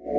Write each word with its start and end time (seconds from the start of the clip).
Hey, 0.00 0.12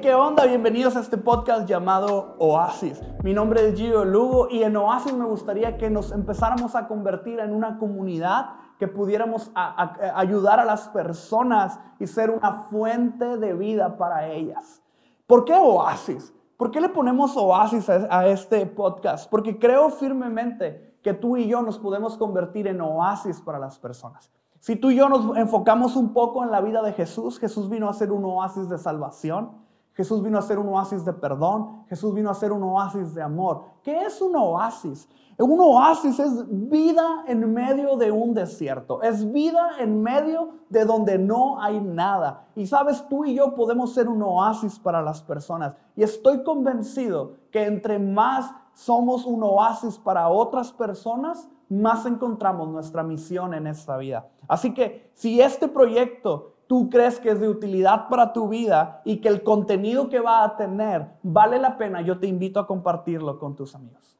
¿qué 0.00 0.14
onda? 0.14 0.46
Bienvenidos 0.46 0.94
a 0.94 1.00
este 1.00 1.18
podcast 1.18 1.68
llamado 1.68 2.36
Oasis. 2.38 3.02
Mi 3.24 3.34
nombre 3.34 3.68
es 3.68 3.74
Gio 3.74 4.04
Lugo 4.04 4.48
y 4.50 4.62
en 4.62 4.76
Oasis 4.76 5.12
me 5.12 5.24
gustaría 5.24 5.76
que 5.78 5.90
nos 5.90 6.12
empezáramos 6.12 6.76
a 6.76 6.86
convertir 6.86 7.40
en 7.40 7.52
una 7.52 7.78
comunidad 7.78 8.50
que 8.78 8.86
pudiéramos 8.86 9.50
ayudar 9.54 10.60
a 10.60 10.64
las 10.64 10.88
personas 10.90 11.80
y 11.98 12.06
ser 12.06 12.30
una 12.30 12.52
fuente 12.52 13.36
de 13.38 13.52
vida 13.54 13.96
para 13.96 14.28
ellas. 14.28 14.80
¿Por 15.26 15.44
qué 15.44 15.54
Oasis? 15.54 16.32
¿Por 16.56 16.70
qué 16.70 16.80
le 16.80 16.88
ponemos 16.88 17.36
Oasis 17.36 17.88
a 17.88 18.26
este 18.28 18.64
podcast? 18.66 19.28
Porque 19.28 19.58
creo 19.58 19.90
firmemente 19.90 20.94
que 21.02 21.12
tú 21.12 21.36
y 21.36 21.48
yo 21.48 21.62
nos 21.62 21.78
podemos 21.78 22.16
convertir 22.16 22.68
en 22.68 22.80
oasis 22.80 23.40
para 23.40 23.58
las 23.58 23.78
personas. 23.78 24.30
Si 24.60 24.76
tú 24.76 24.90
y 24.90 24.96
yo 24.96 25.08
nos 25.08 25.36
enfocamos 25.36 25.96
un 25.96 26.14
poco 26.14 26.42
en 26.44 26.50
la 26.50 26.60
vida 26.60 26.80
de 26.82 26.92
Jesús, 26.92 27.38
Jesús 27.38 27.68
vino 27.68 27.88
a 27.88 27.92
ser 27.92 28.12
un 28.12 28.24
oasis 28.24 28.68
de 28.68 28.78
salvación. 28.78 29.63
Jesús 29.94 30.22
vino 30.22 30.38
a 30.38 30.42
ser 30.42 30.58
un 30.58 30.68
oasis 30.68 31.04
de 31.04 31.12
perdón, 31.12 31.84
Jesús 31.88 32.12
vino 32.14 32.28
a 32.28 32.34
ser 32.34 32.52
un 32.52 32.62
oasis 32.64 33.14
de 33.14 33.22
amor. 33.22 33.62
¿Qué 33.82 34.02
es 34.02 34.20
un 34.20 34.34
oasis? 34.34 35.08
Un 35.38 35.60
oasis 35.60 36.18
es 36.20 36.44
vida 36.48 37.24
en 37.26 37.52
medio 37.52 37.96
de 37.96 38.10
un 38.10 38.34
desierto, 38.34 39.02
es 39.02 39.32
vida 39.32 39.70
en 39.80 40.00
medio 40.02 40.50
de 40.68 40.84
donde 40.84 41.18
no 41.18 41.60
hay 41.60 41.80
nada. 41.80 42.46
Y 42.54 42.66
sabes, 42.66 43.06
tú 43.08 43.24
y 43.24 43.34
yo 43.34 43.54
podemos 43.54 43.94
ser 43.94 44.08
un 44.08 44.22
oasis 44.22 44.78
para 44.78 45.02
las 45.02 45.22
personas. 45.22 45.74
Y 45.96 46.02
estoy 46.02 46.44
convencido 46.44 47.36
que 47.50 47.64
entre 47.64 47.98
más 47.98 48.52
somos 48.74 49.24
un 49.26 49.42
oasis 49.42 49.98
para 49.98 50.28
otras 50.28 50.72
personas, 50.72 51.48
más 51.68 52.06
encontramos 52.06 52.68
nuestra 52.68 53.02
misión 53.02 53.54
en 53.54 53.66
esta 53.66 53.96
vida. 53.96 54.28
Así 54.46 54.74
que 54.74 55.10
si 55.14 55.40
este 55.40 55.66
proyecto 55.66 56.53
tú 56.74 56.90
crees 56.90 57.20
que 57.20 57.30
es 57.30 57.38
de 57.38 57.48
utilidad 57.48 58.08
para 58.08 58.32
tu 58.32 58.48
vida 58.48 59.00
y 59.04 59.18
que 59.18 59.28
el 59.28 59.44
contenido 59.44 60.08
que 60.08 60.18
va 60.18 60.42
a 60.42 60.56
tener 60.56 61.06
vale 61.22 61.60
la 61.60 61.78
pena, 61.78 62.00
yo 62.00 62.18
te 62.18 62.26
invito 62.26 62.58
a 62.58 62.66
compartirlo 62.66 63.38
con 63.38 63.54
tus 63.54 63.76
amigos. 63.76 64.18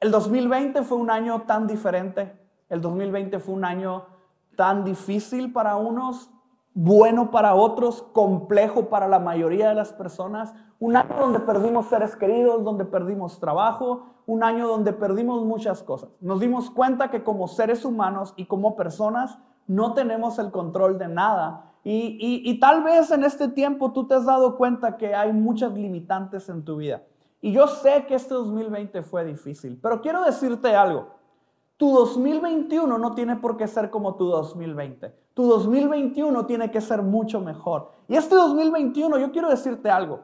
El 0.00 0.10
2020 0.10 0.82
fue 0.82 0.98
un 0.98 1.08
año 1.08 1.42
tan 1.42 1.68
diferente, 1.68 2.36
el 2.68 2.80
2020 2.80 3.38
fue 3.38 3.54
un 3.54 3.64
año 3.64 4.06
tan 4.56 4.82
difícil 4.82 5.52
para 5.52 5.76
unos, 5.76 6.32
bueno 6.72 7.30
para 7.30 7.54
otros, 7.54 8.02
complejo 8.12 8.88
para 8.88 9.06
la 9.06 9.20
mayoría 9.20 9.68
de 9.68 9.76
las 9.76 9.92
personas, 9.92 10.52
un 10.80 10.96
año 10.96 11.14
donde 11.16 11.38
perdimos 11.38 11.86
seres 11.86 12.16
queridos, 12.16 12.64
donde 12.64 12.86
perdimos 12.86 13.38
trabajo, 13.38 14.06
un 14.26 14.42
año 14.42 14.66
donde 14.66 14.92
perdimos 14.94 15.44
muchas 15.44 15.84
cosas. 15.84 16.10
Nos 16.20 16.40
dimos 16.40 16.70
cuenta 16.70 17.12
que 17.12 17.22
como 17.22 17.46
seres 17.46 17.84
humanos 17.84 18.34
y 18.36 18.46
como 18.46 18.74
personas 18.74 19.38
no 19.66 19.94
tenemos 19.94 20.38
el 20.38 20.50
control 20.50 20.98
de 20.98 21.08
nada 21.08 21.74
y, 21.84 22.58
tal 22.60 22.82
vez 22.82 23.10
en 23.10 23.24
este 23.24 23.48
tiempo 23.48 23.92
tú 23.92 24.06
te 24.06 24.14
has 24.14 24.24
dado 24.24 24.56
cuenta 24.56 24.96
que 24.96 25.14
hay 25.14 25.32
muchas 25.32 25.74
limitantes 25.74 26.48
en 26.48 26.64
tu 26.64 26.76
vida. 26.76 27.02
Y 27.42 27.52
yo 27.52 27.66
sé 27.66 28.06
que 28.06 28.14
este 28.14 28.32
2020 28.32 29.02
fue 29.02 29.24
difícil, 29.24 29.78
pero 29.82 30.00
quiero 30.00 30.24
decirte 30.24 30.74
algo. 30.74 31.08
Tu 31.76 31.92
2021 31.92 32.96
no 32.98 33.14
tiene 33.14 33.36
por 33.36 33.58
qué 33.58 33.66
ser 33.68 33.90
como 33.90 34.14
tu 34.14 34.26
2020. 34.26 35.14
Tu 35.34 35.42
2021 35.42 36.46
tiene 36.46 36.70
que 36.70 36.80
ser 36.80 37.02
mucho 37.02 37.40
mejor. 37.40 37.90
Y 38.08 38.16
este 38.16 38.34
2021 38.34 39.18
yo 39.18 39.30
quiero 39.30 39.50
decirte 39.50 39.90
algo. 39.90 40.20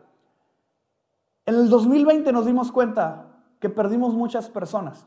En 1.44 1.56
el 1.56 1.68
2020 1.68 2.32
nos 2.32 2.46
dimos 2.46 2.72
cuenta 2.72 3.26
que 3.58 3.68
perdimos 3.68 4.14
muchas 4.14 4.48
personas. 4.48 5.06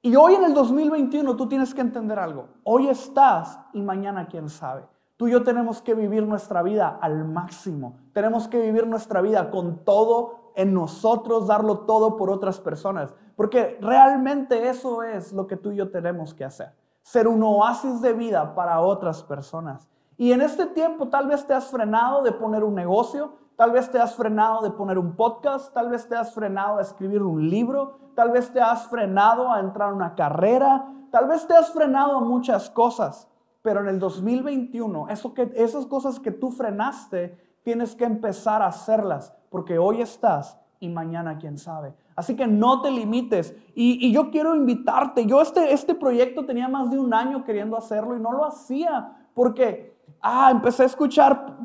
Y 0.00 0.14
hoy 0.14 0.34
en 0.34 0.44
el 0.44 0.54
2021 0.54 1.34
tú 1.34 1.48
tienes 1.48 1.74
que 1.74 1.80
entender 1.80 2.18
algo. 2.18 2.48
Hoy 2.62 2.88
estás 2.88 3.58
y 3.72 3.82
mañana 3.82 4.28
quién 4.28 4.48
sabe. 4.48 4.86
Tú 5.16 5.26
y 5.26 5.32
yo 5.32 5.42
tenemos 5.42 5.82
que 5.82 5.94
vivir 5.94 6.24
nuestra 6.24 6.62
vida 6.62 6.98
al 7.00 7.24
máximo. 7.24 7.98
Tenemos 8.12 8.46
que 8.46 8.60
vivir 8.60 8.86
nuestra 8.86 9.20
vida 9.20 9.50
con 9.50 9.84
todo 9.84 10.52
en 10.54 10.72
nosotros, 10.72 11.48
darlo 11.48 11.80
todo 11.80 12.16
por 12.16 12.30
otras 12.30 12.60
personas. 12.60 13.12
Porque 13.34 13.78
realmente 13.80 14.68
eso 14.68 15.02
es 15.02 15.32
lo 15.32 15.48
que 15.48 15.56
tú 15.56 15.72
y 15.72 15.76
yo 15.76 15.90
tenemos 15.90 16.32
que 16.32 16.44
hacer. 16.44 16.72
Ser 17.02 17.26
un 17.26 17.42
oasis 17.42 18.00
de 18.00 18.12
vida 18.12 18.54
para 18.54 18.80
otras 18.80 19.24
personas. 19.24 19.88
Y 20.16 20.30
en 20.30 20.40
este 20.40 20.66
tiempo 20.66 21.08
tal 21.08 21.26
vez 21.26 21.44
te 21.44 21.54
has 21.54 21.66
frenado 21.66 22.22
de 22.22 22.30
poner 22.30 22.62
un 22.62 22.76
negocio, 22.76 23.32
tal 23.58 23.72
vez 23.72 23.90
te 23.90 23.98
has 23.98 24.14
frenado 24.14 24.62
de 24.62 24.70
poner 24.70 24.98
un 24.98 25.16
podcast, 25.16 25.74
tal 25.74 25.88
vez 25.88 26.08
te 26.08 26.14
has 26.14 26.32
frenado 26.32 26.78
a 26.78 26.82
escribir 26.82 27.24
un 27.24 27.50
libro, 27.50 27.98
tal 28.14 28.30
vez 28.30 28.52
te 28.52 28.60
has 28.60 28.86
frenado 28.86 29.50
a 29.50 29.58
entrar 29.58 29.90
a 29.90 29.94
una 29.94 30.14
carrera, 30.14 30.86
tal 31.10 31.26
vez 31.26 31.44
te 31.44 31.54
has 31.54 31.72
frenado 31.72 32.18
a 32.18 32.20
muchas 32.20 32.70
cosas. 32.70 33.28
Pero 33.62 33.80
en 33.80 33.88
el 33.88 33.98
2021, 33.98 35.08
eso 35.08 35.34
que, 35.34 35.50
esas 35.56 35.86
cosas 35.86 36.20
que 36.20 36.30
tú 36.30 36.52
frenaste, 36.52 37.36
tienes 37.64 37.96
que 37.96 38.04
empezar 38.04 38.62
a 38.62 38.68
hacerlas, 38.68 39.34
porque 39.50 39.76
hoy 39.76 40.02
estás 40.02 40.56
y 40.78 40.88
mañana 40.88 41.38
quién 41.38 41.58
sabe. 41.58 41.96
Así 42.14 42.36
que 42.36 42.46
no 42.46 42.80
te 42.80 42.92
limites. 42.92 43.56
Y, 43.74 44.12
yo 44.12 44.30
quiero 44.30 44.54
invitarte. 44.54 45.26
Yo 45.26 45.42
este, 45.42 45.72
este 45.72 45.96
proyecto 45.96 46.46
tenía 46.46 46.68
más 46.68 46.92
de 46.92 46.98
un 47.00 47.12
año 47.12 47.42
queriendo 47.42 47.76
hacerlo 47.76 48.16
y 48.16 48.20
no 48.20 48.30
lo 48.30 48.44
hacía 48.44 49.16
porque, 49.34 49.97
ah, 50.20 50.50
empecé 50.50 50.84
a 50.84 50.86
escuchar, 50.86 51.56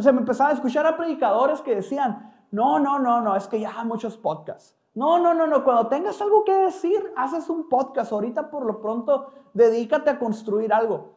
se 0.00 0.12
me 0.12 0.20
empezaba 0.20 0.50
a 0.50 0.54
escuchar 0.54 0.86
a 0.86 0.96
predicadores 0.96 1.60
que 1.60 1.76
decían, 1.76 2.32
no, 2.50 2.78
no, 2.78 2.98
no, 2.98 3.20
no, 3.20 3.36
es 3.36 3.48
que 3.48 3.60
ya 3.60 3.78
hay 3.78 3.86
muchos 3.86 4.16
podcasts. 4.16 4.76
No, 4.94 5.18
no, 5.18 5.34
no, 5.34 5.46
no, 5.46 5.64
cuando 5.64 5.88
tengas 5.88 6.20
algo 6.20 6.44
que 6.44 6.52
decir, 6.52 7.12
haces 7.16 7.50
un 7.50 7.68
podcast. 7.68 8.12
Ahorita 8.12 8.48
por 8.48 8.64
lo 8.64 8.80
pronto, 8.80 9.32
dedícate 9.52 10.10
a 10.10 10.18
construir 10.18 10.72
algo. 10.72 11.14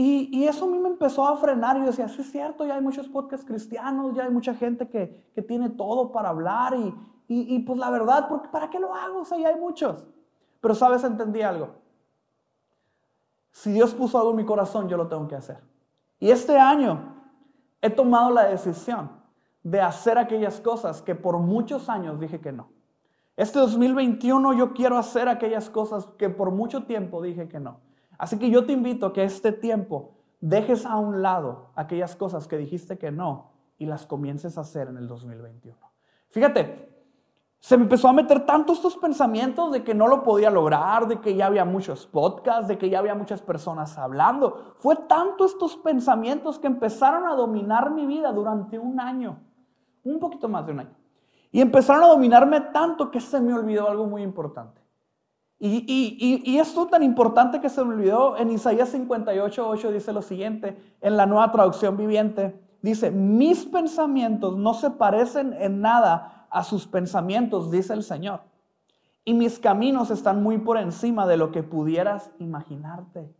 Y, 0.00 0.46
eso 0.46 0.64
a 0.64 0.68
mí 0.68 0.78
me 0.78 0.88
empezó 0.88 1.26
a 1.26 1.36
frenar 1.36 1.76
y 1.76 1.80
yo 1.80 1.86
decía, 1.86 2.08
sí 2.08 2.20
es 2.20 2.30
cierto, 2.30 2.64
ya 2.64 2.76
hay 2.76 2.80
muchos 2.80 3.08
podcasts 3.08 3.44
cristianos, 3.44 4.14
ya 4.14 4.24
hay 4.24 4.30
mucha 4.30 4.54
gente 4.54 4.88
que, 4.88 5.32
que 5.34 5.42
tiene 5.42 5.70
todo 5.70 6.12
para 6.12 6.28
hablar 6.28 6.74
y, 6.74 6.94
y, 7.26 7.58
pues 7.60 7.78
la 7.78 7.90
verdad, 7.90 8.28
¿para 8.50 8.70
qué 8.70 8.78
lo 8.78 8.94
hago? 8.94 9.20
O 9.20 9.24
sea, 9.24 9.38
ya 9.38 9.48
hay 9.48 9.56
muchos. 9.56 10.08
Pero 10.60 10.74
sabes, 10.74 11.02
entendí 11.04 11.42
algo. 11.42 11.70
Si 13.50 13.72
Dios 13.72 13.92
puso 13.92 14.18
algo 14.18 14.30
en 14.30 14.36
mi 14.36 14.44
corazón, 14.44 14.88
yo 14.88 14.96
lo 14.96 15.08
tengo 15.08 15.26
que 15.26 15.34
hacer. 15.34 15.58
Y 16.18 16.30
este 16.30 16.58
año 16.58 17.14
he 17.80 17.90
tomado 17.90 18.30
la 18.30 18.44
decisión 18.44 19.10
de 19.62 19.80
hacer 19.80 20.18
aquellas 20.18 20.60
cosas 20.60 21.02
que 21.02 21.14
por 21.14 21.38
muchos 21.38 21.88
años 21.88 22.18
dije 22.18 22.40
que 22.40 22.52
no. 22.52 22.70
Este 23.36 23.58
2021 23.58 24.52
yo 24.54 24.72
quiero 24.72 24.98
hacer 24.98 25.28
aquellas 25.28 25.70
cosas 25.70 26.06
que 26.18 26.28
por 26.28 26.50
mucho 26.50 26.84
tiempo 26.84 27.22
dije 27.22 27.48
que 27.48 27.60
no. 27.60 27.80
Así 28.18 28.38
que 28.38 28.50
yo 28.50 28.66
te 28.66 28.72
invito 28.72 29.06
a 29.06 29.12
que 29.12 29.22
este 29.22 29.52
tiempo 29.52 30.14
dejes 30.40 30.84
a 30.84 30.96
un 30.96 31.22
lado 31.22 31.70
aquellas 31.76 32.16
cosas 32.16 32.48
que 32.48 32.58
dijiste 32.58 32.98
que 32.98 33.12
no 33.12 33.52
y 33.78 33.86
las 33.86 34.06
comiences 34.06 34.58
a 34.58 34.62
hacer 34.62 34.88
en 34.88 34.96
el 34.96 35.06
2021. 35.06 35.78
Fíjate, 36.30 36.97
se 37.60 37.76
me 37.76 37.82
empezó 37.84 38.08
a 38.08 38.12
meter 38.12 38.46
tanto 38.46 38.72
estos 38.72 38.96
pensamientos 38.96 39.72
de 39.72 39.82
que 39.82 39.94
no 39.94 40.06
lo 40.06 40.22
podía 40.22 40.50
lograr, 40.50 41.08
de 41.08 41.20
que 41.20 41.34
ya 41.34 41.46
había 41.46 41.64
muchos 41.64 42.06
podcasts, 42.06 42.68
de 42.68 42.78
que 42.78 42.88
ya 42.88 43.00
había 43.00 43.16
muchas 43.16 43.42
personas 43.42 43.98
hablando. 43.98 44.74
Fue 44.78 44.94
tanto 44.94 45.44
estos 45.44 45.76
pensamientos 45.76 46.58
que 46.58 46.68
empezaron 46.68 47.26
a 47.26 47.34
dominar 47.34 47.90
mi 47.90 48.06
vida 48.06 48.32
durante 48.32 48.78
un 48.78 49.00
año, 49.00 49.40
un 50.04 50.20
poquito 50.20 50.48
más 50.48 50.66
de 50.66 50.72
un 50.72 50.80
año. 50.80 50.96
Y 51.50 51.60
empezaron 51.60 52.04
a 52.04 52.08
dominarme 52.08 52.60
tanto 52.60 53.10
que 53.10 53.20
se 53.20 53.40
me 53.40 53.52
olvidó 53.52 53.88
algo 53.88 54.06
muy 54.06 54.22
importante. 54.22 54.80
Y, 55.60 56.56
esto 56.58 56.86
tan 56.86 57.02
importante 57.02 57.60
que 57.60 57.68
se 57.68 57.82
me 57.84 57.94
olvidó, 57.94 58.36
en 58.36 58.52
Isaías 58.52 58.90
58, 58.90 59.68
8 59.68 59.90
dice 59.90 60.12
lo 60.12 60.22
siguiente, 60.22 60.96
en 61.00 61.16
la 61.16 61.26
nueva 61.26 61.50
traducción 61.50 61.96
viviente, 61.96 62.60
dice, 62.80 63.10
mis 63.10 63.64
pensamientos 63.64 64.56
no 64.56 64.74
se 64.74 64.90
parecen 64.90 65.52
en 65.58 65.80
nada 65.80 66.37
a 66.50 66.64
sus 66.64 66.86
pensamientos, 66.86 67.70
dice 67.70 67.92
el 67.92 68.02
Señor. 68.02 68.40
Y 69.24 69.34
mis 69.34 69.58
caminos 69.58 70.10
están 70.10 70.42
muy 70.42 70.58
por 70.58 70.78
encima 70.78 71.26
de 71.26 71.36
lo 71.36 71.52
que 71.52 71.62
pudieras 71.62 72.30
imaginarte. 72.38 73.32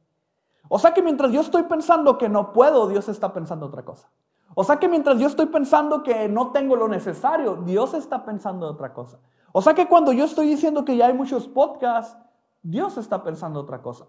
O 0.69 0.79
sea 0.79 0.93
que 0.93 1.03
mientras 1.03 1.33
yo 1.33 1.41
estoy 1.41 1.63
pensando 1.63 2.19
que 2.19 2.29
no 2.29 2.53
puedo, 2.53 2.89
Dios 2.89 3.09
está 3.09 3.33
pensando 3.33 3.67
otra 3.67 3.85
cosa. 3.85 4.09
O 4.55 4.65
sea 4.65 4.79
que 4.79 4.89
mientras 4.89 5.19
yo 5.19 5.27
estoy 5.27 5.47
pensando 5.47 6.03
que 6.03 6.29
no 6.29 6.51
tengo 6.53 6.77
lo 6.77 6.89
necesario, 6.89 7.57
Dios 7.57 7.95
está 7.95 8.25
pensando 8.25 8.67
otra 8.67 8.93
cosa. 8.93 9.19
O 9.53 9.63
sea 9.63 9.75
que 9.75 9.89
cuando 9.89 10.13
yo 10.13 10.25
estoy 10.25 10.49
diciendo 10.49 10.85
que 10.85 10.97
ya 10.97 11.07
hay 11.07 11.15
muchos 11.15 11.49
podcasts, 11.49 12.17
Dios 12.63 12.99
está 12.99 13.23
pensando 13.23 13.61
otra 13.61 13.81
cosa. 13.81 14.07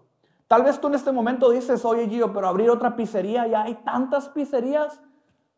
Tal 0.48 0.64
vez 0.64 0.80
tú 0.80 0.88
en 0.88 0.94
este 0.94 1.12
momento 1.12 1.50
dices, 1.50 1.84
oye 1.84 2.08
Gio, 2.08 2.32
pero 2.32 2.48
abrir 2.48 2.70
otra 2.70 2.96
pizzería, 2.96 3.46
ya 3.46 3.62
hay 3.62 3.76
tantas 3.76 4.28
pizzerías. 4.28 5.00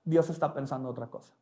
Dios 0.04 0.28
está 0.28 0.52
pensando 0.52 0.90
otra 0.90 1.06
cosa. 1.06 1.32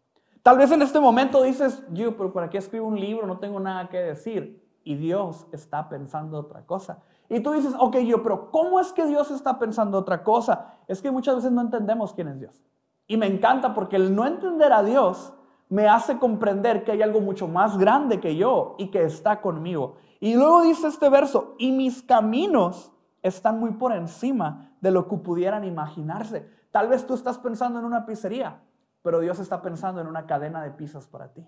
Tal 0.42 0.56
vez 0.56 0.70
en 0.70 0.82
este 0.82 1.00
momento 1.00 1.42
dices, 1.42 1.84
Gio, 1.92 2.16
pero 2.16 2.32
¿para 2.32 2.48
qué 2.48 2.58
escribo 2.58 2.86
un 2.86 2.98
libro? 2.98 3.26
No 3.26 3.38
tengo 3.38 3.60
nada 3.60 3.88
que 3.88 3.98
decir. 3.98 4.66
Y 4.82 4.96
Dios 4.96 5.46
está 5.52 5.88
pensando 5.88 6.38
otra 6.38 6.64
cosa. 6.64 7.02
Y 7.28 7.40
tú 7.40 7.52
dices, 7.52 7.74
ok, 7.78 7.96
Gio, 7.98 8.22
pero 8.22 8.50
¿cómo 8.50 8.80
es 8.80 8.92
que 8.92 9.06
Dios 9.06 9.30
está 9.30 9.58
pensando 9.58 9.98
otra 9.98 10.24
cosa? 10.24 10.78
Es 10.88 11.02
que 11.02 11.10
muchas 11.10 11.36
veces 11.36 11.52
no 11.52 11.60
entendemos 11.60 12.14
quién 12.14 12.28
es 12.28 12.40
Dios. 12.40 12.62
Y 13.06 13.16
me 13.16 13.26
encanta 13.26 13.74
porque 13.74 13.96
el 13.96 14.14
no 14.14 14.26
entender 14.26 14.72
a 14.72 14.82
Dios 14.82 15.34
me 15.68 15.88
hace 15.88 16.18
comprender 16.18 16.84
que 16.84 16.92
hay 16.92 17.02
algo 17.02 17.20
mucho 17.20 17.46
más 17.46 17.78
grande 17.78 18.20
que 18.20 18.36
yo 18.36 18.74
y 18.78 18.88
que 18.88 19.04
está 19.04 19.40
conmigo. 19.40 19.96
Y 20.18 20.34
luego 20.34 20.62
dice 20.62 20.88
este 20.88 21.08
verso, 21.08 21.54
y 21.58 21.70
mis 21.72 22.02
caminos 22.02 22.92
están 23.22 23.60
muy 23.60 23.72
por 23.72 23.92
encima 23.92 24.72
de 24.80 24.90
lo 24.90 25.06
que 25.08 25.16
pudieran 25.16 25.64
imaginarse. 25.64 26.48
Tal 26.70 26.88
vez 26.88 27.06
tú 27.06 27.14
estás 27.14 27.38
pensando 27.38 27.78
en 27.78 27.84
una 27.84 28.06
pizzería, 28.06 28.60
pero 29.02 29.20
Dios 29.20 29.38
está 29.38 29.62
pensando 29.62 30.00
en 30.00 30.06
una 30.06 30.26
cadena 30.26 30.62
de 30.62 30.70
pizzas 30.70 31.06
para 31.06 31.32
ti. 31.32 31.46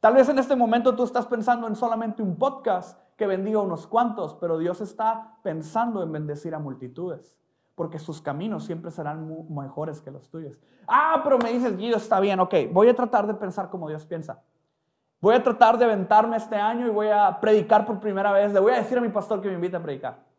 Tal 0.00 0.14
vez 0.14 0.28
en 0.28 0.38
este 0.38 0.56
momento 0.56 0.96
tú 0.96 1.04
estás 1.04 1.26
pensando 1.26 1.66
en 1.66 1.76
solamente 1.76 2.22
un 2.22 2.36
podcast 2.36 2.98
que 3.16 3.26
bendiga 3.26 3.58
a 3.58 3.62
unos 3.62 3.86
cuantos, 3.86 4.34
pero 4.34 4.56
Dios 4.56 4.80
está 4.80 5.36
pensando 5.42 6.02
en 6.02 6.10
bendecir 6.10 6.54
a 6.54 6.58
multitudes, 6.58 7.36
porque 7.74 7.98
sus 7.98 8.22
caminos 8.22 8.64
siempre 8.64 8.90
serán 8.90 9.30
mejores 9.50 10.00
que 10.00 10.10
los 10.10 10.30
tuyos. 10.30 10.58
Ah, 10.86 11.20
pero 11.22 11.38
me 11.38 11.52
dices, 11.52 11.76
Guido, 11.76 11.98
está 11.98 12.18
bien, 12.18 12.40
ok, 12.40 12.54
voy 12.72 12.88
a 12.88 12.94
tratar 12.94 13.26
de 13.26 13.34
pensar 13.34 13.68
como 13.68 13.88
Dios 13.88 14.06
piensa. 14.06 14.42
Voy 15.20 15.34
a 15.34 15.42
tratar 15.42 15.76
de 15.76 15.84
aventarme 15.84 16.38
este 16.38 16.56
año 16.56 16.86
y 16.86 16.90
voy 16.90 17.08
a 17.08 17.38
predicar 17.38 17.84
por 17.84 18.00
primera 18.00 18.32
vez. 18.32 18.54
Le 18.54 18.60
voy 18.60 18.72
a 18.72 18.76
decir 18.76 18.96
a 18.96 19.02
mi 19.02 19.10
pastor 19.10 19.42
que 19.42 19.48
me 19.48 19.54
invite 19.54 19.76
a 19.76 19.82
predicar. 19.82 20.29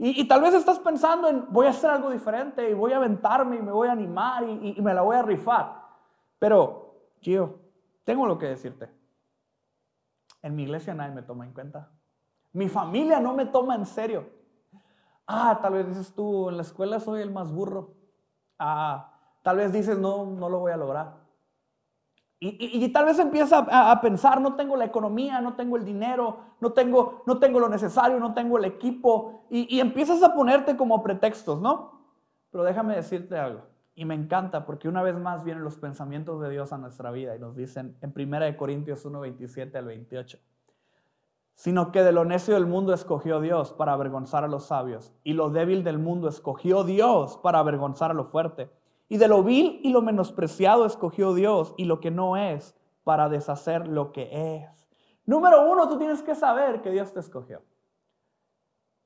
Y, 0.00 0.28
tal 0.28 0.40
vez 0.42 0.54
estás 0.54 0.78
pensando 0.78 1.28
en, 1.28 1.46
voy 1.50 1.66
a 1.66 1.70
hacer 1.70 1.90
algo 1.90 2.10
diferente 2.10 2.70
y 2.70 2.72
voy 2.72 2.92
a 2.92 2.98
aventarme 2.98 3.56
y 3.56 3.62
me 3.62 3.72
voy 3.72 3.88
a 3.88 3.92
animar 3.92 4.44
y, 4.44 4.76
me 4.80 4.94
la 4.94 5.02
voy 5.02 5.16
a 5.16 5.22
rifar. 5.22 5.82
Pero, 6.38 6.94
Gio, 7.20 7.58
tengo 8.04 8.24
lo 8.24 8.38
que 8.38 8.46
decirte. 8.46 8.88
En 10.40 10.54
mi 10.54 10.62
iglesia 10.62 10.94
nadie 10.94 11.12
me 11.12 11.22
toma 11.22 11.44
en 11.44 11.52
cuenta. 11.52 11.90
Mi 12.52 12.68
familia 12.68 13.18
no 13.18 13.34
me 13.34 13.46
toma 13.46 13.74
en 13.74 13.86
serio. 13.86 14.30
Ah, 15.26 15.58
tal 15.60 15.72
vez 15.72 15.88
dices 15.88 16.14
tú, 16.14 16.48
en 16.48 16.56
la 16.56 16.62
escuela 16.62 17.00
soy 17.00 17.20
el 17.20 17.32
más 17.32 17.52
burro. 17.52 17.96
Ah, 18.56 19.18
tal 19.42 19.56
vez 19.56 19.72
dices, 19.72 19.98
no, 19.98 20.26
no 20.26 20.48
lo 20.48 20.60
voy 20.60 20.70
a 20.70 20.76
lograr. 20.76 21.16
Y, 22.40 22.88
tal 22.90 23.06
vez 23.06 23.18
empieza 23.18 23.66
a, 23.68 24.00
pensar, 24.00 24.40
no 24.40 24.54
tengo 24.54 24.76
la 24.76 24.84
economía, 24.84 25.40
no 25.40 25.54
tengo 25.54 25.76
el 25.76 25.84
dinero, 25.84 26.38
no 26.60 26.72
tengo, 26.72 27.24
no 27.26 27.40
tengo 27.40 27.58
lo 27.58 27.68
necesario, 27.68 28.20
no 28.20 28.32
tengo 28.32 28.58
el 28.58 28.64
equipo. 28.64 29.42
Y, 29.50 29.74
y 29.74 29.80
empiezas 29.80 30.22
a 30.22 30.34
ponerte 30.34 30.76
como 30.76 31.02
pretextos, 31.02 31.60
¿no? 31.60 32.00
Pero 32.52 32.62
déjame 32.62 32.94
decirte 32.94 33.36
algo. 33.36 33.62
Y 33.96 34.04
me 34.04 34.14
encanta 34.14 34.64
porque 34.64 34.88
una 34.88 35.02
vez 35.02 35.16
más 35.18 35.42
vienen 35.42 35.64
los 35.64 35.76
pensamientos 35.76 36.40
de 36.40 36.50
Dios 36.50 36.72
a 36.72 36.78
nuestra 36.78 37.10
vida 37.10 37.34
y 37.34 37.40
nos 37.40 37.56
dicen 37.56 37.98
en 38.00 38.14
1 38.16 38.56
Corintios 38.56 39.04
1, 39.04 39.18
27 39.18 39.76
al 39.76 39.86
28. 39.86 40.38
Sino 41.54 41.90
que 41.90 42.04
de 42.04 42.12
lo 42.12 42.24
necio 42.24 42.54
del 42.54 42.66
mundo 42.66 42.94
escogió 42.94 43.40
Dios 43.40 43.72
para 43.72 43.94
avergonzar 43.94 44.44
a 44.44 44.48
los 44.48 44.66
sabios, 44.66 45.12
y 45.24 45.32
lo 45.32 45.50
débil 45.50 45.82
del 45.82 45.98
mundo 45.98 46.28
escogió 46.28 46.84
Dios 46.84 47.36
para 47.38 47.58
avergonzar 47.58 48.12
a 48.12 48.14
lo 48.14 48.22
fuerte. 48.22 48.70
Y 49.08 49.16
de 49.16 49.28
lo 49.28 49.42
vil 49.42 49.80
y 49.82 49.90
lo 49.90 50.02
menospreciado 50.02 50.84
escogió 50.84 51.34
Dios 51.34 51.74
y 51.76 51.84
lo 51.84 52.00
que 52.00 52.10
no 52.10 52.36
es 52.36 52.74
para 53.04 53.28
deshacer 53.28 53.88
lo 53.88 54.12
que 54.12 54.28
es. 54.56 54.88
Número 55.24 55.70
uno, 55.70 55.88
tú 55.88 55.98
tienes 55.98 56.22
que 56.22 56.34
saber 56.34 56.82
que 56.82 56.90
Dios 56.90 57.12
te 57.12 57.20
escogió. 57.20 57.62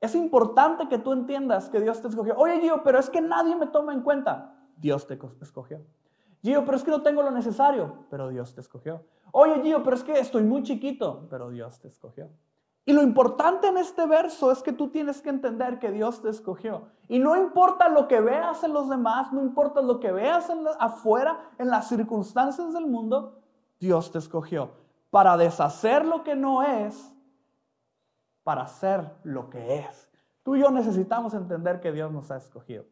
Es 0.01 0.15
importante 0.15 0.89
que 0.89 0.97
tú 0.97 1.13
entiendas 1.13 1.69
que 1.69 1.79
Dios 1.79 2.01
te 2.01 2.09
escogió. 2.09 2.35
Oye, 2.37 2.59
Gio, 2.59 2.83
pero 2.83 2.99
es 2.99 3.09
que 3.09 3.21
nadie 3.21 3.55
me 3.55 3.67
toma 3.67 3.93
en 3.93 4.01
cuenta. 4.01 4.53
Dios 4.75 5.07
te 5.07 5.17
escogió. 5.41 5.81
Gio, 6.41 6.65
pero 6.65 6.75
es 6.75 6.83
que 6.83 6.91
no 6.91 7.01
tengo 7.01 7.23
lo 7.23 7.31
necesario, 7.31 8.05
pero 8.09 8.27
Dios 8.27 8.53
te 8.53 8.59
escogió. 8.59 9.05
Oye, 9.31 9.61
Gio, 9.61 9.81
pero 9.81 9.95
es 9.95 10.03
que 10.03 10.19
estoy 10.19 10.43
muy 10.43 10.63
chiquito, 10.63 11.25
pero 11.29 11.49
Dios 11.49 11.79
te 11.79 11.87
escogió. 11.87 12.29
Y 12.85 12.91
lo 12.91 13.01
importante 13.01 13.67
en 13.67 13.77
este 13.77 14.05
verso 14.05 14.51
es 14.51 14.61
que 14.61 14.73
tú 14.73 14.89
tienes 14.89 15.21
que 15.21 15.29
entender 15.29 15.79
que 15.79 15.91
Dios 15.91 16.21
te 16.21 16.29
escogió. 16.29 16.87
Y 17.07 17.19
no 17.19 17.37
importa 17.37 17.87
lo 17.87 18.07
que 18.07 18.19
veas 18.19 18.63
en 18.63 18.73
los 18.73 18.89
demás, 18.89 19.31
no 19.31 19.41
importa 19.41 19.81
lo 19.81 19.99
que 19.99 20.11
veas 20.11 20.51
afuera, 20.79 21.49
en 21.57 21.69
las 21.69 21.87
circunstancias 21.87 22.73
del 22.73 22.87
mundo, 22.87 23.39
Dios 23.79 24.11
te 24.11 24.17
escogió 24.17 24.71
para 25.09 25.37
deshacer 25.37 26.05
lo 26.05 26.23
que 26.23 26.35
no 26.35 26.63
es, 26.63 27.13
para 28.43 28.63
hacer 28.63 29.15
lo 29.23 29.49
que 29.49 29.79
es. 29.79 30.09
Tú 30.41 30.55
y 30.55 30.61
yo 30.61 30.71
necesitamos 30.71 31.33
entender 31.33 31.79
que 31.79 31.91
Dios 31.91 32.11
nos 32.11 32.31
ha 32.31 32.37
escogido. 32.37 32.85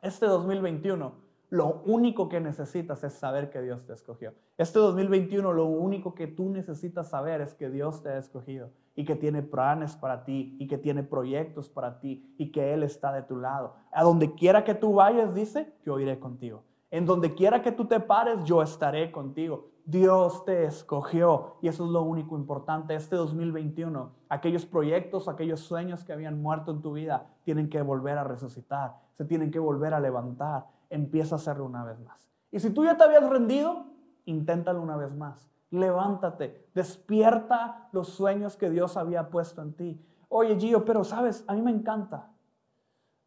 Este 0.00 0.26
2021, 0.26 1.12
lo 1.50 1.82
único 1.84 2.28
que 2.28 2.40
necesitas 2.40 3.04
es 3.04 3.12
saber 3.12 3.50
que 3.50 3.62
Dios 3.62 3.86
te 3.86 3.92
escogió. 3.92 4.32
Este 4.58 4.78
2021, 4.78 5.52
lo 5.52 5.66
único 5.66 6.14
que 6.14 6.26
tú 6.26 6.50
necesitas 6.50 7.10
saber 7.10 7.40
es 7.40 7.54
que 7.54 7.70
Dios 7.70 8.02
te 8.02 8.08
ha 8.08 8.18
escogido 8.18 8.70
y 8.94 9.04
que 9.04 9.14
tiene 9.14 9.42
planes 9.42 9.94
para 9.94 10.24
ti 10.24 10.56
y 10.58 10.66
que 10.66 10.78
tiene 10.78 11.02
proyectos 11.02 11.68
para 11.68 12.00
ti 12.00 12.34
y 12.38 12.50
que 12.50 12.74
Él 12.74 12.82
está 12.82 13.12
de 13.12 13.22
tu 13.22 13.36
lado. 13.36 13.74
A 13.92 14.02
donde 14.02 14.34
quiera 14.34 14.64
que 14.64 14.74
tú 14.74 14.94
vayas, 14.94 15.34
dice, 15.34 15.72
yo 15.84 16.00
iré 16.00 16.18
contigo. 16.18 16.64
En 16.90 17.04
donde 17.04 17.34
quiera 17.34 17.62
que 17.62 17.72
tú 17.72 17.84
te 17.84 18.00
pares, 18.00 18.44
yo 18.44 18.62
estaré 18.62 19.12
contigo. 19.12 19.68
Dios 19.84 20.44
te 20.44 20.64
escogió 20.64 21.58
y 21.62 21.68
eso 21.68 21.84
es 21.84 21.90
lo 21.90 22.02
único 22.02 22.36
importante. 22.36 22.94
Este 22.96 23.14
2021, 23.14 24.10
aquellos 24.28 24.66
proyectos, 24.66 25.28
aquellos 25.28 25.60
sueños 25.60 26.02
que 26.02 26.12
habían 26.12 26.42
muerto 26.42 26.72
en 26.72 26.82
tu 26.82 26.94
vida, 26.94 27.28
tienen 27.44 27.68
que 27.68 27.80
volver 27.82 28.18
a 28.18 28.24
resucitar, 28.24 28.96
se 29.12 29.24
tienen 29.24 29.52
que 29.52 29.60
volver 29.60 29.94
a 29.94 30.00
levantar. 30.00 30.66
Empieza 30.90 31.34
a 31.34 31.38
hacerlo 31.38 31.64
una 31.64 31.84
vez 31.84 31.98
más. 32.00 32.28
Y 32.50 32.60
si 32.60 32.70
tú 32.70 32.84
ya 32.84 32.96
te 32.96 33.04
habías 33.04 33.28
rendido, 33.28 33.86
inténtalo 34.24 34.80
una 34.80 34.96
vez 34.96 35.14
más. 35.14 35.48
Levántate, 35.70 36.68
despierta 36.74 37.88
los 37.92 38.08
sueños 38.08 38.56
que 38.56 38.70
Dios 38.70 38.96
había 38.96 39.30
puesto 39.30 39.62
en 39.62 39.72
ti. 39.74 40.00
Oye, 40.28 40.56
Gio, 40.58 40.84
pero 40.84 41.04
sabes, 41.04 41.44
a 41.48 41.54
mí 41.54 41.62
me 41.62 41.70
encanta, 41.70 42.30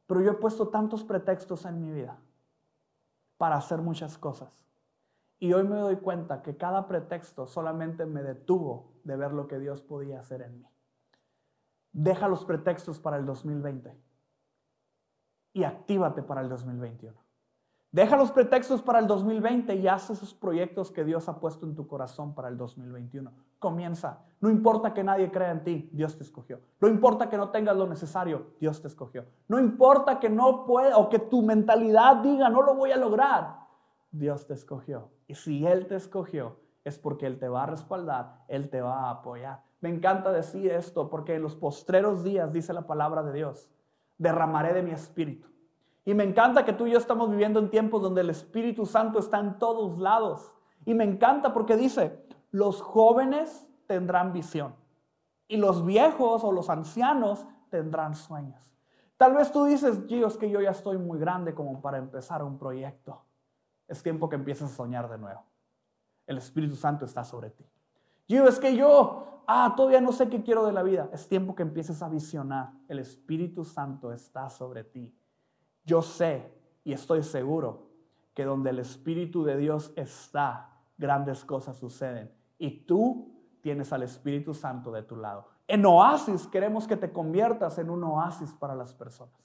pero 0.08 0.22
yo 0.22 0.32
he 0.32 0.36
puesto 0.36 0.70
tantos 0.70 1.04
pretextos 1.04 1.66
en 1.66 1.82
mi 1.82 1.92
vida 1.92 2.18
para 3.38 3.56
hacer 3.56 3.82
muchas 3.82 4.18
cosas. 4.18 4.66
Y 5.40 5.54
hoy 5.54 5.64
me 5.64 5.78
doy 5.78 5.98
cuenta 5.98 6.42
que 6.42 6.58
cada 6.58 6.88
pretexto 6.88 7.48
solamente 7.48 8.06
me 8.06 8.22
detuvo 8.22 8.92
de 9.04 9.16
ver 9.16 9.32
lo 9.32 9.48
que 9.48 9.60
Dios 9.60 9.82
podía 9.82 10.20
hacer 10.20 10.42
en 10.42 10.60
mí. 10.60 10.68
Deja 11.92 12.28
los 12.28 12.46
pretextos 12.46 13.00
para 13.00 13.18
el 13.18 13.26
2020 13.26 13.96
y 15.54 15.64
actívate 15.64 16.22
para 16.22 16.42
el 16.42 16.50
2021. 16.50 17.18
Deja 17.92 18.16
los 18.16 18.32
pretextos 18.32 18.84
para 18.84 19.00
el 19.00 19.08
2020 19.08 19.74
y 19.74 19.88
haz 19.88 20.12
esos 20.12 20.32
proyectos 20.36 20.92
que 20.92 21.04
Dios 21.04 21.28
ha 21.28 21.40
puesto 21.40 21.66
en 21.66 21.74
tu 21.74 21.88
corazón 21.88 22.36
para 22.36 22.48
el 22.48 22.56
2021. 22.56 23.32
Comienza. 23.58 24.20
No 24.42 24.52
importa 24.52 24.94
que 24.94 25.04
nadie 25.04 25.32
crea 25.32 25.50
en 25.50 25.64
ti, 25.64 25.90
Dios 25.92 26.16
te 26.16 26.24
escogió. 26.24 26.60
No 26.80 26.88
importa 26.88 27.30
que 27.30 27.38
no 27.38 27.50
tengas 27.50 27.76
lo 27.76 27.88
necesario, 27.88 28.52
Dios 28.60 28.80
te 28.80 28.88
escogió. 28.88 29.26
No 29.48 29.58
importa 29.60 30.20
que 30.20 30.30
no 30.30 30.68
pueda 30.68 30.98
o 30.98 31.10
que 31.10 31.18
tu 31.18 31.42
mentalidad 31.42 32.18
diga, 32.18 32.48
no 32.48 32.62
lo 32.62 32.76
voy 32.76 32.92
a 32.92 32.98
lograr, 32.98 33.58
Dios 34.12 34.46
te 34.46 34.54
escogió. 34.54 35.10
Y 35.26 35.34
si 35.34 35.66
Él 35.66 35.88
te 35.88 35.96
escogió, 35.96 36.58
es 36.84 37.00
porque 37.00 37.26
Él 37.26 37.40
te 37.40 37.50
va 37.50 37.64
a 37.64 37.68
respaldar, 37.68 38.44
Él 38.48 38.70
te 38.70 38.82
va 38.82 39.08
a 39.08 39.10
apoyar. 39.10 39.64
Me 39.82 39.90
encanta 39.90 40.32
decir 40.32 40.72
esto 40.72 41.10
porque 41.10 41.34
en 41.34 41.42
los 41.42 41.56
postreros 41.56 42.24
días, 42.24 42.54
dice 42.54 42.72
la 42.72 42.86
palabra 42.86 43.24
de 43.24 43.34
Dios, 43.34 43.68
derramaré 44.20 44.74
de 44.74 44.84
mi 44.84 44.92
espíritu 44.92 45.50
y 46.06 46.14
me 46.14 46.24
encanta 46.24 46.66
que 46.66 46.74
tú 46.74 46.88
y 46.88 46.92
yo 46.92 46.98
estamos 46.98 47.30
viviendo 47.30 47.60
en 47.60 47.70
tiempos 47.70 48.02
donde 48.02 48.22
el 48.22 48.30
Espíritu 48.30 48.86
Santo 48.86 49.20
está 49.20 49.40
en 49.40 49.60
todos 49.60 50.00
lados. 50.00 50.54
Y 50.86 50.94
me 50.94 51.04
encanta 51.04 51.54
porque 51.54 51.78
dice, 51.78 52.26
los 52.52 52.82
jóvenes 52.82 53.68
tendrán 53.86 54.34
visión 54.34 54.76
y 55.48 55.58
los 55.58 55.86
viejos 55.86 56.44
o 56.44 56.52
los 56.52 56.70
ancianos 56.70 57.46
tendrán 57.70 58.16
sueños. 58.16 58.72
Tal 59.18 59.34
vez 59.34 59.52
tú 59.52 59.66
dices, 59.66 60.00
Gio, 60.08 60.28
es 60.28 60.38
que 60.38 60.50
yo 60.50 60.62
ya 60.62 60.72
estoy 60.72 60.98
muy 60.98 61.20
grande 61.20 61.54
como 61.54 61.82
para 61.82 61.98
empezar 61.98 62.42
un 62.42 62.58
proyecto. 62.58 63.22
Es 63.88 64.02
tiempo 64.02 64.30
que 64.30 64.38
empieces 64.38 64.72
a 64.72 64.76
soñar 64.76 65.10
de 65.10 65.18
nuevo. 65.18 65.44
El 66.26 66.38
Espíritu 66.38 66.76
Santo 66.76 67.04
está 67.04 67.24
sobre 67.26 67.50
ti. 67.50 67.66
Gio, 68.28 68.48
es 68.48 68.60
que 68.60 68.76
yo, 68.76 69.44
ah, 69.48 69.74
todavía 69.76 70.00
no 70.00 70.12
sé 70.12 70.30
qué 70.30 70.42
quiero 70.42 70.66
de 70.66 70.72
la 70.72 70.84
vida. 70.84 71.10
Es 71.12 71.28
tiempo 71.28 71.56
que 71.56 71.64
empieces 71.64 72.02
a 72.02 72.08
visionar. 72.08 72.72
El 72.88 73.00
Espíritu 73.00 73.66
Santo 73.66 74.14
está 74.14 74.50
sobre 74.50 74.84
ti. 74.84 75.14
Yo 75.86 76.02
sé 76.02 76.54
y 76.84 76.94
estoy 76.94 77.24
seguro 77.24 77.90
que 78.34 78.46
donde 78.46 78.70
el 78.70 78.80
Espíritu 78.80 79.44
de 79.44 79.58
Dios 79.58 79.92
está, 79.96 80.70
grandes 80.98 81.44
cosas 81.44 81.78
suceden. 81.78 82.32
Y 82.58 82.86
tú 82.86 83.34
tienes 83.62 83.92
al 83.94 84.04
Espíritu 84.04 84.54
Santo 84.54 84.92
de 84.92 85.04
tu 85.04 85.16
lado. 85.16 85.48
En 85.68 85.86
Oasis 85.86 86.48
queremos 86.48 86.88
que 86.88 86.98
te 86.98 87.12
conviertas 87.12 87.78
en 87.78 87.90
un 87.90 88.04
oasis 88.04 88.54
para 88.54 88.76
las 88.76 88.94
personas. 88.94 89.36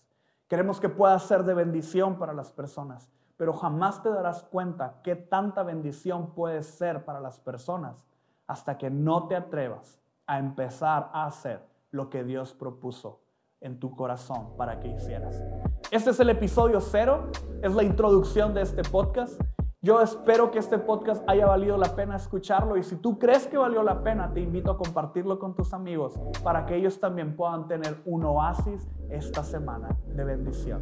Queremos 0.49 0.81
que 0.81 0.89
puedas 0.89 1.23
ser 1.25 1.45
de 1.45 1.55
bendición 1.55 2.19
para 2.19 2.33
las 2.33 2.53
personas, 2.53 3.11
pero 3.37 3.53
jamás 3.53 4.03
te 4.03 4.09
darás 4.09 4.43
cuenta 4.43 5.01
qué 5.03 5.17
tanta 5.17 5.63
bendición 5.63 6.33
puedes 6.35 6.67
ser 6.67 7.05
para 7.05 7.21
las 7.21 7.41
personas 7.41 8.05
hasta 8.47 8.79
que 8.79 8.91
no 8.91 9.27
te 9.27 9.37
atrevas 9.37 9.99
a 10.27 10.39
empezar 10.39 11.11
a 11.13 11.27
hacer 11.27 11.67
lo 11.91 12.11
que 12.11 12.25
Dios 12.25 12.55
propuso 12.55 13.21
en 13.61 13.79
tu 13.81 13.95
corazón 13.95 14.57
para 14.57 14.81
que 14.81 14.89
hicieras. 14.89 15.43
Este 15.91 16.11
es 16.11 16.21
el 16.21 16.31
episodio 16.31 16.81
cero, 16.81 17.31
es 17.63 17.73
la 17.75 17.83
introducción 17.83 18.55
de 18.55 18.63
este 18.63 18.83
podcast. 18.83 19.41
Yo 19.81 20.01
espero 20.01 20.51
que 20.51 20.59
este 20.59 20.79
podcast 20.79 21.23
haya 21.29 21.47
valido 21.47 21.77
la 21.77 21.95
pena 21.95 22.17
escucharlo 22.17 22.77
y 22.77 22.83
si 22.83 22.97
tú 22.97 23.19
crees 23.19 23.47
que 23.47 23.59
valió 23.59 23.83
la 23.83 24.03
pena, 24.03 24.33
te 24.33 24.41
invito 24.41 24.71
a 24.71 24.79
compartirlo 24.79 25.39
con 25.39 25.55
tus 25.55 25.75
amigos 25.75 26.15
para 26.43 26.65
que 26.65 26.77
ellos 26.77 26.99
también 26.99 27.37
puedan 27.37 27.69
tener 27.69 28.01
un 28.07 28.25
oasis 28.25 28.89
esta 29.11 29.45
semana 29.45 29.89
de 30.07 30.25
bendición. 30.25 30.81